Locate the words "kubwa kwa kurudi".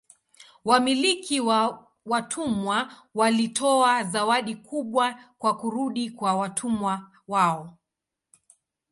4.55-6.09